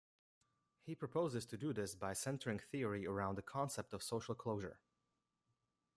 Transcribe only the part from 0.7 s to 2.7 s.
He proposes to do this by centering